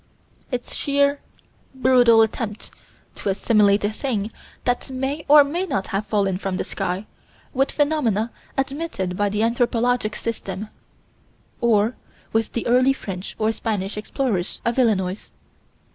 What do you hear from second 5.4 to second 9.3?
may not have fallen from the sky, with phenomena admitted by